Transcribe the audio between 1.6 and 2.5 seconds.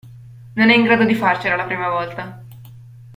prima volta.